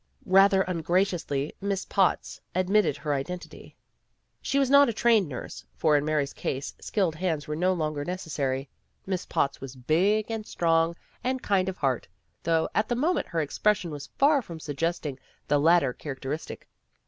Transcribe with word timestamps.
Rather 0.25 0.63
ungraciously 0.63 1.53
Miss 1.61 1.85
Potts 1.85 2.41
admitted 2.55 2.97
her 2.97 3.13
identity. 3.13 3.75
She 4.41 4.57
was 4.57 4.67
not 4.67 4.89
a 4.89 4.93
trained 4.93 5.29
nurse, 5.29 5.63
for 5.75 5.95
in 5.95 6.03
Mary 6.03 6.25
's 6.25 6.33
case 6.33 6.73
skilled 6.81 7.13
hands 7.13 7.47
were 7.47 7.55
no 7.55 7.71
longer 7.71 8.03
neces 8.03 8.25
A 8.25 8.29
TELEPHONE 8.31 8.45
PARTY 8.49 8.69
27 9.03 9.03
sary. 9.05 9.05
Miss 9.13 9.25
Potts 9.27 9.61
was 9.61 9.75
big 9.75 10.31
and 10.31 10.47
strong 10.47 10.95
and 11.23 11.43
kind 11.43 11.69
of 11.69 11.77
heart, 11.77 12.07
though 12.41 12.67
at 12.73 12.89
the 12.89 12.95
moment 12.95 13.27
her 13.27 13.41
expression 13.41 13.91
was 13.91 14.09
far 14.17 14.41
from 14.41 14.59
suggesting 14.59 15.19
the 15.47 15.59
latter 15.59 15.93
character 15.93 16.31
istic. 16.31 16.63